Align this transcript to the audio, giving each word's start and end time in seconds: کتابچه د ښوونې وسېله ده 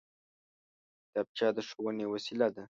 کتابچه 1.09 1.47
د 1.55 1.57
ښوونې 1.69 2.05
وسېله 2.13 2.47
ده 2.55 2.63